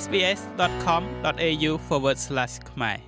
[0.00, 1.72] sbs.com.au/
[2.70, 2.98] ខ្មែរ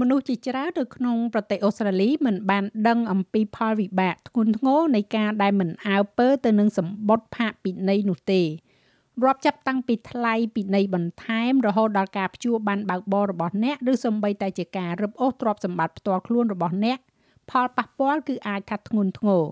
[0.00, 8.42] មនុស្សជាច្រើននៅក្នុងប្រទេសអូស្ត្រាលីមិនបានដឹងអំពីផលវិបាកធ្ងន់ធ្ងរនៃការដែលមិនអើពើទៅនឹងសម្បត្តិផាកពិន័យនោះទេ
[9.24, 16.98] រាប់ចាប់តាំងពីថ្លៃពិន័យបន្ថែមរហូតដល់ការព្យួរបានបើកបររបស់អ្នកឬសូម្បីតែជាការរឹបអូសទ្រព្យសម្បត្តិផ្ទាល់ខ្លួនរបស់អ្នក
[17.50, 19.44] ផលប៉ះពាល់គឺអាចថាធ្ងន់ធ្ងរ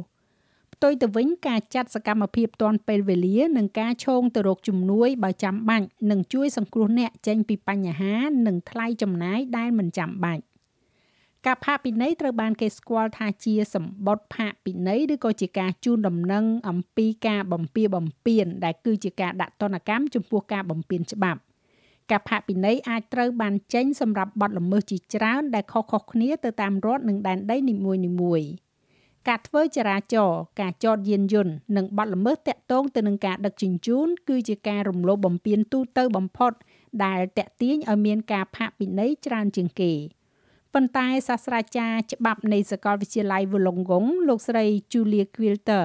[0.80, 8.14] ផ្ទុយទៅវិញការចាត់សកម្មភាពទាន់ពេលវេលានិងការឈោងទៅរកជំនួយបើចាំបាច់នឹងជួយសង្គ្រោះអ្នកចេញពីបញ្ហា
[8.46, 10.42] និងថ្លៃចំណាយដែលមិនចាំបាច់
[11.46, 21.40] ការផាកពិន័យត្រូវបានគេស្គាល់ថាជាសម្បត្តិផាកពិន័យឬក៏ជាការជូនដំណឹងអំពីការបំពៀបំពៀនដែលគឺជាការដាក់ទណ្ឌកម្មចំពោះការបំពៀនច្បាប់
[22.10, 28.67] ការផាកពិន័យអាចត្រូវបានចេញសម្រាប់បទល្មើសជាច្រើនដែលខុសៗគ្នាទៅតាមរដ្ឋនិងដែនដីនីមួយៗ
[29.28, 36.52] ការធ្វើចរាចរណ៍ការចតយានយន្តនិងបទល្មើសតាក់ទងទៅនឹងការដឹកជញ្ជូនគឺជាការរំលោភបំពានទូទៅបំផុត
[37.04, 39.92] ដែលតាក់ទាញឲ្យមានការផាកពិន័យច្រើនជាងគេ
[40.74, 45.84] ប៉ុន្តែសាស្ត្រាចារ្យច្បាប់នៃសាកលវិទ្យាល័យ Wollongong លោកស្រី Julia Quilter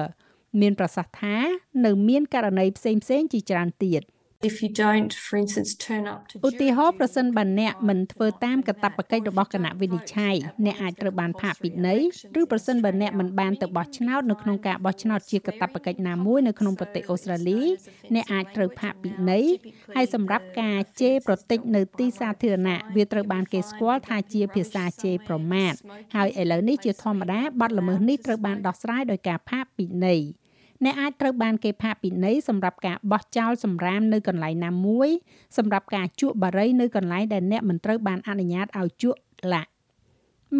[0.60, 1.36] មានប្រសាសន៍ថា
[1.84, 4.02] នៅមានករណីផ្សេងៗជាច្រើនទៀត
[4.48, 10.34] if you don't for instance turn up to ឧទាហរណ៍ប្រសិនបើអ្នកមិនធ្វើតាមកាតព្វកិច្ចរបស់គណៈវិនិច្ឆ័យ
[10.66, 12.00] អ្នកអាចត្រូវបានផាកពិន័យ
[12.40, 17.60] ឬប្រសិនបើអ្នកមិនបានទៅបោះឆ្នោតនៅក្នុងការបោះឆ្នោតជាកាតព្វកិច្ចណាមួយនៅក្នុងប្រទេសអូស្ត្រាលី
[18.14, 19.46] អ្នកអាចត្រូវផាកពិន័យ
[19.96, 25.72] ហើយសម្រាប់ការជេរប្រតិចនៅទីសាធារណៈវាត្រូវបានគេស្គាល់ថាជាភាសាជេរប្រមាថ
[26.16, 30.20] ហើយឥឡូវនេះជាធម្មតាបទល្មើសនេះត្រូវបានដោះស្រាយដោយការផាកពិន័យ
[30.84, 35.08] អ្នកអាចត្រូវបានគេផាកពិន័យសម្រាប់ការបោះចោលសម្រាមនៅកន្លែងណាមួយ
[35.58, 39.20] សម្រាប់ការជក់បារីនៅកន្លែងដែលអ្នកមិនត្រូវបានអនុញ្ញាតឲ្យជក់
[39.52, 39.70] ឡាក់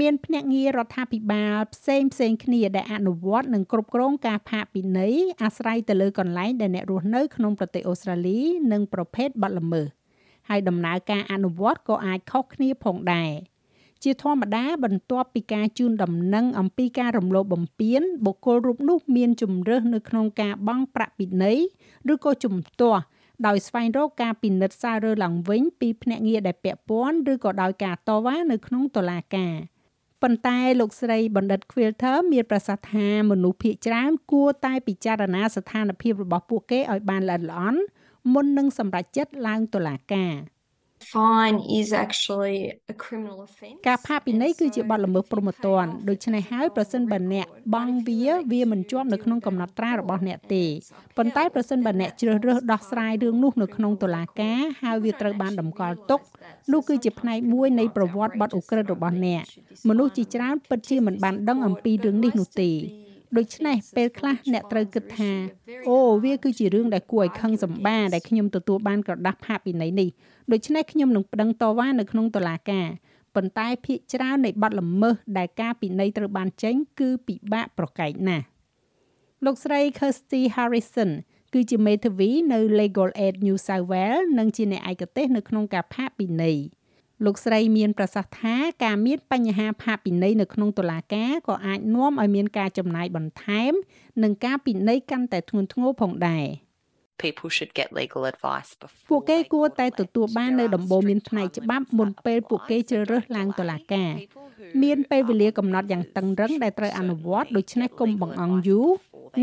[0.01, 8.41] មានភ្នាក់ងាររដ្ឋាភិបាលផ្សេងផ្សេងគ្នាដែលអនុវត្តនិងគ្រប់គ្រងការផាកពិន័យអាស្រ័យទៅលើកន្លែងដែលអ្នករស់នៅក្នុងប្រទេសអូស្ត្រាលី
[8.73, 9.89] និងប្រភេទបទល្មើស
[10.49, 13.31] ហើយដំណើរការអនុវត្តក៏អាចខុសគ្នាផងដែរ។
[14.03, 21.59] ជាធម្មតាបន្ទាប់ពីការជូនដំណឹងអំពីការរំលោភបំពានបុគ្គលរូបនោះមានជំរើសនៅក្នុងការបង់ប្រាក់ពិន័យ
[22.13, 23.03] ឬក៏ជំទាស់
[23.47, 29.55] ដោយស្វែងរកការពិនិត្យសាររើឡើងវិញពីភ្នាក់ងារដែលពាក់ព័ន្ធឬក៏ដោយការតវ៉ានៅក្នុងតុលាការ
[30.23, 37.81] ប៉ុន្តែលោកស្រីបណ្ឌិត Quilter មានប្រសាសន៍ថាមនុស្សភាគច្រើនគួរតែពិចារណាស្ថានភាពរបស់ពួកគេឲ្យបានល្អិតល្អន់
[38.33, 40.33] មុននឹងសម្រេចចិត្តឡើងតុលាការ។
[41.13, 42.59] fine is actually
[42.93, 48.21] a criminal offence ការផាកពិន័យគឺជាបទល្មើសព្រហ្មទណ្ឌដូច្នេះហើយប្រសិនបើអ្នកបង់វា
[48.53, 50.65] វាមិនជាប់នៅក្នុងកំណត់ត្រារបស់អ្នកទេ
[51.17, 56.21] ប៉ុន្តែប្រសិនបើអ្នកជ្រើសរើសដោះស្រាយរឿងនោះនៅក្នុងតុលាការហើយវាត្រូវបានតម្កល់ទុក
[56.73, 59.43] នោះគឺជាផ្នែកមួយនៃប្រវត្តិបទឧក្រិដ្ឋរបស់អ្នក
[59.89, 62.71] មនុស្សជាច្រើនពិតជាមិនបានដឹងអំពីរឿងនេះនោះទេ
[63.39, 65.33] ដូច្នេះពេលខ្លះអ្នកត្រូវគិតថា
[65.89, 70.09] អូវាគឺជារឿងដែលគួរឲ្យខឹងសម្បាដែលខ្ញុំទទួលបានក្រដាស់ផាកពិន័យនេះ
[70.53, 72.89] ដូច្នេះខ្ញុំនឹងប្តឹងតវ៉ានៅក្នុងតុលាការ
[73.35, 78.45] ប៉ុន្តែភាគច្រើននៃបទល្មើសដែលការពិន័យត្រូវបានចេញ គឺពិបាកប្រកែកណាស់
[79.45, 81.11] លោកស្រី Kirsty Harrison
[81.55, 86.59] គឺជាមេធាវីនៅ Legal Aid New South Wales និងជាអ្នកឯកទេសនៅក្នុងការផាកពិន័យ
[87.25, 93.73] លោកស្រីមានប្រសាសន៍ថាការមានបញ្ហាផាកពិន័យនៅក្នុងតុលាការក៏អាចនាំឲ្យមានការចំណាយបន្ថែម
[94.23, 96.47] និងការពិន័យកាន់តែធ្ងន់ធ្ងរផងដែរ
[97.23, 104.13] people should get legal advice before ពួកគេគួរតែទទួលបាននៅដំបូន្មានផ្នែកច្បាប់មុនពេលពួកគេជ្រើសរើសឡើងតុលាការ
[104.83, 108.89] មានពេលវេលាកំណត់យ៉ាងតឹងរឹងដែលត្រូវអនុវត្តដូច្នេះកុំបង្អង់យូរ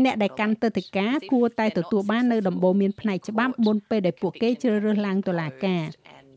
[0.04, 5.82] អ្នកដែលកាន់ទៅតិកាគួរតែទទួលបាននៅដំបូន្មានផ្នែកច្បាប់មុនពេលដែលពួកគេជ្រើសរើសឡើងតុលាការ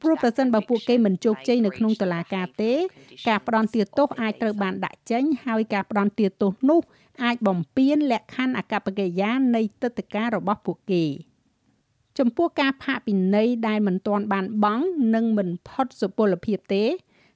[0.01, 2.73] ព្រោះប្រសិនបើពួកគេមិនជោគជ័យនៅក្នុងតុលាការទេ
[3.27, 6.81] ការផ្ដន់ទាទោសអាចត្រូវបានដាក់ចេញហើយការផ្ដន់ទាទោសនោះ
[7.23, 11.05] អាចបំពានលក្ខខណ្ឌអកប្បកិរិយានៃទឹកតការរបស់ពួកគេ
[12.19, 14.85] ចំពោះការផាកពិន័យដែលមិនទាន់បានបង់
[15.15, 16.83] និងមិនផុតសុពលភាពទេ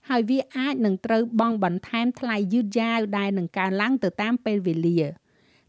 [0.10, 5.00] ហើយវាអាចនឹងត្រូវបង់បន្ថែមថ្លៃយឺតយ៉ាវដែលនឹងកើនឡើងទៅតាមពេលវេលា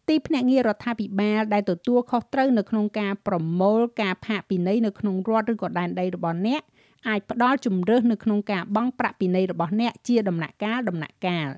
[0.09, 6.63] ទីភ្នាក់ងាររដ្ឋាភិបាលដែលទទួលខុសត្រូវនៅក្នុងការប្រមូលការផាកពិន័យនៅក្នុងរដ្ឋឬក៏ដែនដីរបស់អ្នក
[7.09, 11.51] អាចផ្ដល់ជំរើសនៅក្នុងការបង់ប្រាក់ពិន័យរបស់អ្នកជាដំណាក់កាលដំណាក់កាល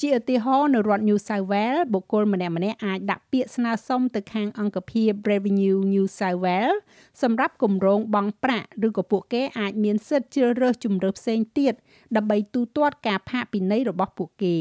[0.00, 6.78] ជាឧទាហរណ៍នៅរដ្ឋ New South Wales បុគ្គលម្នាក់ម្នាក់អាចដាក់ពាក្យស្នើសុំទៅខាងអង្គភាព Revenue New South Wales
[7.22, 11.74] សម្រាប់គម្រោងបង់ប្រាក់ឬក៏ពួកគេអាចមានសិទ្ធិជ្រើសរើសជំរើសផ្សេងទៀត
[12.16, 14.56] ដើម្បីទូទាត់ការផាកពិន័យរបស់ពួកគេ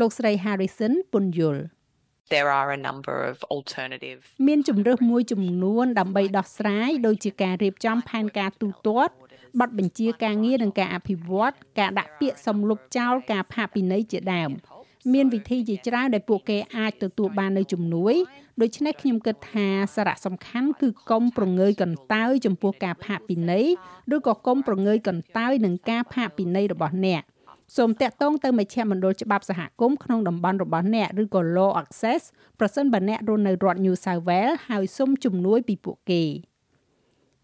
[0.00, 1.62] លោកស្រី Harrison ពន្យល់
[2.34, 9.12] there are a number of alternative មានជំរើសមួយចំនួនដើម្បីដោះស្រាយដូចជាការរៀបចំផែនការទូទាត់
[9.58, 14.50] ប័ណ្ណបញ្ជាការងារនិងការអភិវឌ្ឍការដាក់ពាក្យសំលុបចោលការផាកពិន័យជាដើម
[15.12, 18.14] មានវិធីជាច្រើនដែលពួកគេអាចទទួលបាននៅជំនួយ
[18.60, 23.66] ដូច្នេះខ្ញុំគិតថាសារៈសំខាន់គឺកុំប្រងើយកន្តើយចំពោះការផាកពិន័យ
[24.14, 27.22] ឬក៏កុំប្រងើយកន្តើយនឹងការផាកពិន័យរបស់អ្នក
[27.76, 32.22] សូមតាក់ទងទៅមជ្ឈមណ្ឌលច្បាប់សហគមន៍ក្នុងតំបន់របស់អ្នកឬក៏ Law Access
[32.58, 36.22] ប្រសិនបើអ្នករស់នៅរដ្ឋ New South Wales ហើយសូមជំនួយពីពួកគេ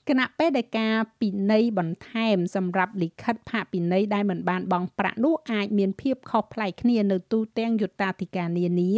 [0.09, 8.93] គណៈពេលដែលការពិន័យបន្ថែមសម្រាប់លិខិតផាកពិន័យដែលមិនបានបង់ប្រាក់នោះអាចមានភាពខុសប្លែកគ្នានៅទូទាំងយុត្តាធិការនានា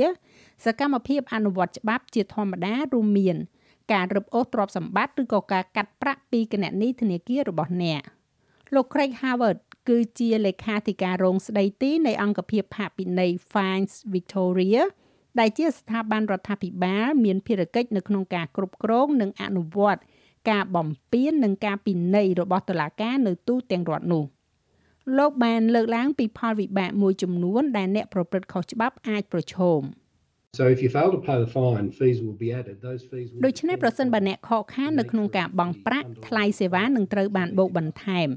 [0.64, 3.36] សកម្មភាពអនុវត្តច្បាប់ជាធម្មតារួមមាន
[3.92, 8.02] ការរឹបអូសទ្រព្យសម្បត្តិឬក៏ការកាត់ប្រាក់ពីគណនីធនាគាររបស់អ្នក
[8.74, 9.58] លោក Craig Howard
[9.90, 14.82] គឺជាលេខាធិការរងស្ដីទីនៃអង្គភាពផាកពិន័យ Fines Victoria
[15.38, 20.00] ដែលជាស្ថាប័នរដ្ឋាភិបាលមានភារកិច្ចនៅក្នុងការគ្រប់គ្រងនិងអនុវត្ត
[20.50, 24.24] ការបំពាននិងការពិន័យរបស់តុលាការនៅទូទាំងរដ្ឋនោះ
[25.18, 29.80] លោកបានលើកឡើងពីផលវិបាកមួយចំនួនដែលអ្នកប្រព្រឹត្តខុសច្បាប់អាចប្រឈម។
[30.52, 32.82] So if you fail to pay the fine, fees will be added.
[32.82, 38.28] Those fees will ដូច្នេះប្រសិនបើអ្នកខកខាននៅក្នុងការបង់ប្រាក់ថ្លៃសេវានឹងត្រូវបានបូកបន្ថែម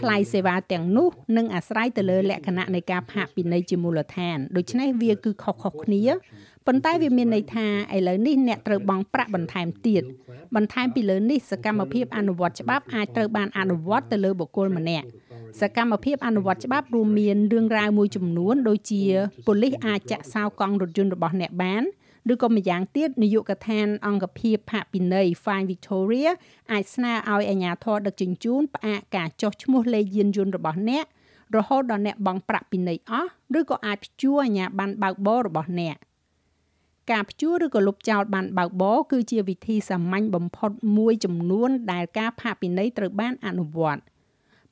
[0.00, 6.02] ថ្លៃសេវាទាំងនោះនឹងអាស្រ័យទៅលើលក្ខណៈនៃការផាកពិន័យជាមូលដ្ឋានដូច្នេះវាគឺខុសៗគ្នា
[6.66, 7.66] ប៉ុន្តែវាមានន័យថា
[7.96, 10.02] ឥឡូវនេះអ្នកត្រូវបង់ប្រាក់បន្ថែមទៀត
[10.56, 15.06] បន្ថែមពីលើនេះសកម្មភាពអនុវត្តច្បាប់អាចត្រូវបានអនុវត្តទៅលើបុគ្គលម្នាក់
[15.60, 19.04] សកម្មភាពអនុវត្តច្បាប់រួមមានរឿងរ៉ាវមួយចំនួនដូចជា
[19.46, 21.82] ប៉ូលីសអាចចាក់សោកង់រថយន្តរបស់អ្នកបាន
[22.32, 26.30] ឬក៏ម្យ៉ាងទៀតនាយកដ្ឋានអង្គភាពផាកពិន័យ Fine Victoria
[26.72, 31.04] អាចស្នើឲ្យអាជ្ញាធរដឹកជញ្ជូនផ្អាកការចុះឈ្មោះលេខយានយន្តរបស់អ្នក
[31.56, 35.96] រហូតដល់អ្នកបង់ប្រាក់ពិន័យអស់ឬក៏អាចព្យួរអាជ្ញាប័ណ្ណបើកបររបស់អ្នក
[37.10, 44.00] ការព្យួរឬក៏លុបចោលបានបើកបរគឺជាវិធីសាមញ្ញបំផុតមួយចំនួនដែលការផាកពិន័យត្រូវបានអនុវត្ត។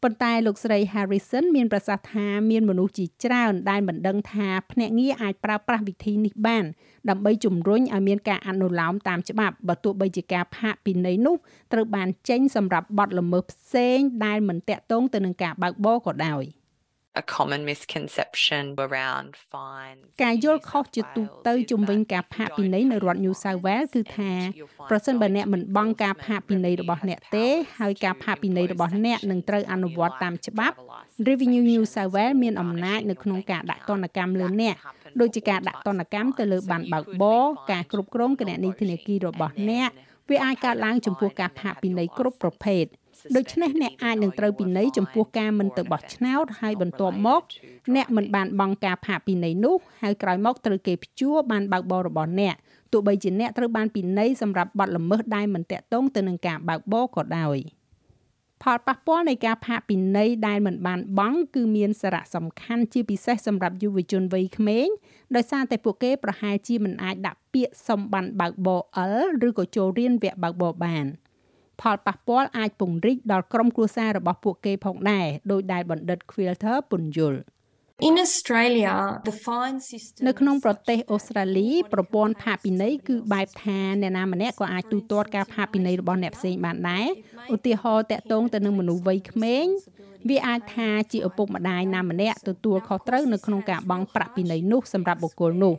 [0.03, 6.65] ប៉ុន្តែលោកស្រី Harrison មានប្រសាសន៍ថាមានមនុស្សជាច្រើនដែលមិនដឹងថាភ្នាក់ងារអាចប្រើប្រាស់វិធីនេះបាន
[7.09, 11.37] ដើម្បីជំរុញឲ្យមានការអនុលោមតាមច្បាប់បើទោះបីជាការផាកពិន័យនោះ
[11.73, 16.45] ត្រូវបានចេញសម្រាប់បទល្មើសផ្សេងដែលមិនតាក់ទងទៅនឹងការបើកបរក៏ដោយ។
[17.21, 24.33] a common misconception around fines ការយល់ខុសជាទូទៅជំវិញការផាកពិន័យនៅរដ្ឋ New South Wales គឺថា
[24.91, 27.47] ប្រសិនបើអ្នកមិនបង់ការផាកពិន័យរបស់អ្នកទេ
[27.81, 30.77] ហើយការផាកពិន័យរបស់អ្នកនឹងត្រូវអនុវត្តតាមច្បាប់
[31.29, 34.77] Revenue New South Wales មានអំណាចនៅក្នុងការដាក់ទណ្ឌកម្មលើអ្នក
[35.21, 39.91] ដូចជាការដាក់ទណ្ឌកម្មទៅលើបានបើកបរការគ្រប់គ្រងគណនីធនាគាររបស់អ្នក
[40.31, 42.85] វាអាចកើតឡើងចំពោះការផាកពិន័យគ្រប់ប្រភេទ
[43.35, 47.43] ដូច្នេះអ្នកអាចនឹងត្រូវពិន័យចំពោះការមិនទៅបោះឆ្នោតហើយបន្ទាប់មក
[47.97, 52.55] អ្នកមិនបានបង់ការផាកពិន័យនោះហើយក្រោយមកត្រូវគេព្យួរបានបើកបររបស់អ្នក
[52.93, 57.59] ទោះបីជាអ្នកត្រូវបានពិន័យសម្រាប់បទល្មើសដែលមិនតាក់ទងទៅនឹងការបើកបរក៏ដោយ
[58.63, 64.89] ផលប៉ះពាល់នៃការផាកពិន័យដែលមិនបានបង់គឺមានសារៈសំខាន់ជាពិសេសសម្រាប់យុវជនវ័យក្មេង
[65.35, 68.81] ដោយសារតែពួកគេប្រហែលជាមិនអាចដាក់ពាក្យសំបានបើកបរ
[69.23, 71.07] L ឬក៏ចូលរៀនវគ្គបើកបរបាន។
[71.81, 77.41] ផលប៉ះពាល់អាចពង្រីកដល់ក្រុមគ្រួសាររបស់ពួកគេផងដែរដោយដែលបណ្ឌិត Quilter ពន្យល់
[78.09, 78.95] In Australia
[79.29, 87.09] the fine system នៅក្នុងប្រទេសអូស្ត្រាលីប្រព័ន្ធផាកពិន័យគឺបែបថាអ្នកណាម្នាក់ក៏អាចទូទាត់ការផាកពិន័យរបស់អ្នកផ្សេងបានដែរ
[87.55, 89.67] ឧទាហរណ៍តកតងទៅនឹងមនុស្សវ័យក្មេង
[90.29, 95.75] វាអាចថាជាឪពុកម្ដាយណាម្នាក់ទទួលខុសត្រូវនៅក្នុងការបង់ប្រាក់ពិន័យនោះសម្រាប់បុគ្គលនោះ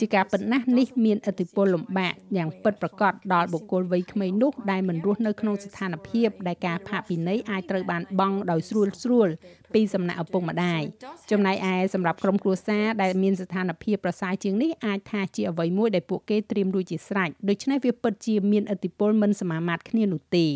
[0.00, 9.28] ជាការពិតណាស់នេះមានឥទ្ធិពលលំបាកយ៉ាងពិតប្រាកដដល់បុគ្គលវ័យក្មេងនោះដែលមិនរស់នៅក្នុងស្ថានភាពដែលការផាកពិន័យអាចត្រូវបានបង់ដោយស្រួលស្រួល
[9.74, 10.82] ពីសំណាក់ឪពុកម្ដាយ
[11.30, 20.46] ចំណែកឯសម្រាប់ក្រុមគ្រួសារដែលមានស្ថានភាពប្រសើរជាងនេះអាចថាជាអ្វីមួយដែលពួកគេត្រៀមរួចជាស្រេចដូច្នេះវាពិតជាមានឥទ្ធិពលមិនសមាមាត្រគ្នានោះទេ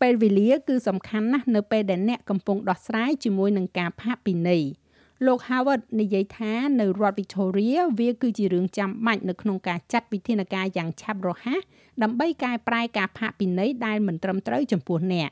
[0.00, 4.62] ពេលវេលាគឺសំខាន់ណាស់នៅពេលដែលអ្នកកំពុងដោះស្រាយជាមួយនឹងការផាកពិន័យ
[5.26, 11.60] លោក Howard និយាយថានៅរដ្ឋ Victoria វាគឺជារឿងចាំបាច់នៅក្នុងការចាត់វិធានការយ៉ាងឆាប់រហ័ស
[12.02, 15.30] ដើម្បីកែប្រែការផាកពិន័យដែលមិនត្រឹមត្រូវចំពោះអ្នក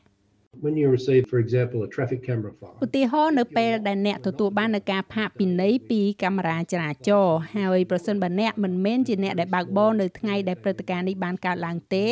[0.64, 12.06] when you receive for example a traffic camera file ឧទាហរណ៍នៅពេលដែលអ្នកទទួលបាននៅការផាកពិន័យពីកាមេរ៉ាចរាចរណ៍ហើយប្រសិនបើអ្នកមិនមែនជាអ្នកដែលបើកបរនៅថ្ងៃដែលព្រឹត្តិការណ៍នេះបានកើតឡើងទេ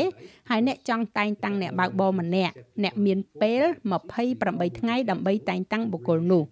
[0.50, 2.54] ហើយអ្នកចង់តែងតាំងអ្នកបើកបរម្នាក់
[2.84, 3.62] អ្នកមានពេល
[4.20, 6.44] 28ថ្ងៃដើម្បីតែងតាំងបុគ្គលនោះ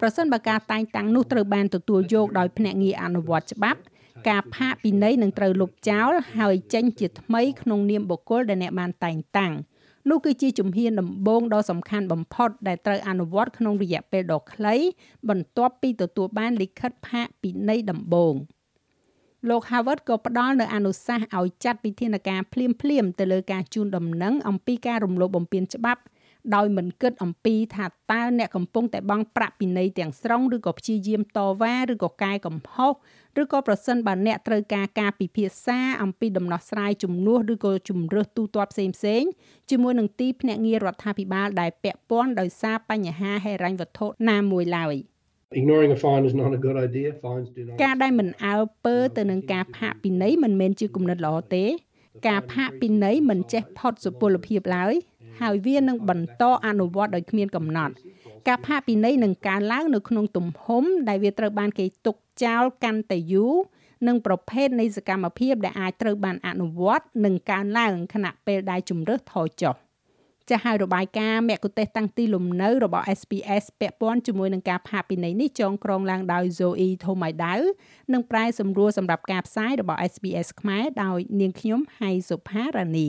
[0.00, 3.80] ប្រសិនបើការតែងតាំងនោះត្រូវបានទទួលយកដោយភ្នាក់ងារអនុវត្តច្បាប់
[4.28, 9.52] ការផាកពិន័យនឹងត្រូវលុបចោលហើយចេញជាថ្មីក្នុងនាមបុគ្គលដែលអ្នកបានតែងតាំង
[10.10, 14.74] នោះគឺជាជំហានដំបូងដ៏សំខាន់បំផុតដែលត្រូវអនុវត្តក្នុងរយៈពេលដ៏ខ្លី
[15.28, 18.34] បន្ទាប់ពីទទួលបានលិខិតផាកពិន័យដំបូង
[19.48, 26.02] លោក Harvard ក៏ផ្ដល់នូវអនុសាសន៍ឲ្យចាត់វិធានការភ្លាមៗទៅលើការជូនដំណឹងអំពីការរំលោភបំពានច្បាប់
[26.54, 32.92] ដោយមិនគិតអំពីថាតើអ្នកកំពុងតែបង់ប្រាក់ពិន័យទាំងស្រុងឬក៏ព្យាយាមតវ៉ាឬក៏កែកំហុស
[33.42, 39.22] ឬក៏ប្រសិនបើអ្នកត្រូវការការពិភាក្សាអំពីដំណោះស្រាយជំនួសឬក៏ជំរើសទូទាត់ផ្សេងផ្សេង
[39.70, 44.96] ជាមួយនឹងទីភ្នាក់ងាររដ្ឋាភិបាលដែលពាក់ព័ន្ធដោយសារបញ្ហាហិរញ្ញវត្ថុណាមួយឡើយ
[45.60, 47.08] Ignoring a fine is not a good idea.
[47.24, 47.76] Fines do not.
[47.82, 51.64] ការដែលមិនអើពើទៅនឹងការផាកពិន័យមិនមែនជាគំនិតល្អទេ
[52.28, 54.94] ការផាកពិន័យមិនចេះផុតសុពលភាពឡើយ
[55.40, 57.94] ហើយវានឹងបន្តអនុវត្តដោយគ្មានកំណត់
[58.48, 63.54] ការផាកពិន័យនឹងកើនឡើងនៅក្នុងទំហំដែលវាត្រូវបានគេទុកចោលកាន់តែយូរ
[64.08, 69.76] និងប្រភេទនៃសកម្មភាពដែលអាចត្រូវបានអនុវត្តនឹងកើនឡើងខណៈពេលដែលជំរើសថយចុះ
[70.50, 77.60] ចាស់ហើយរបាយការណ៍មគ្គុទ្ទេសក៍តាំងទីលំនៅរបស់ SPS ពាក់ព័ន្ធជាមួយនឹងការផាកពិន័យនេះចងក្រងឡើងដោយ Zoe Thomaidau
[78.12, 83.08] និងប្រែសម្រួលសម្រាប់ការផ្សាយរបស់ SPS ខ្មែរដោយនាងខ្ញុំហៃសុផារ៉ានី